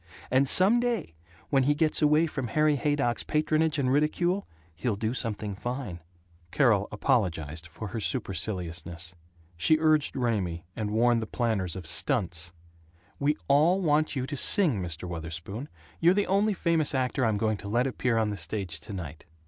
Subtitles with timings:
[0.31, 1.13] And some day
[1.51, 5.99] when he gets away from Harry Haydock's patronage and ridicule, he'll do something fine."
[6.49, 9.13] Carol apologized for her superciliousness.
[9.57, 12.51] She urged Raymie, and warned the planners of "stunts,"
[13.19, 15.07] "We all want you to sing, Mr.
[15.07, 15.69] Wutherspoon.
[15.99, 19.25] You're the only famous actor I'm going to let appear on the stage tonight."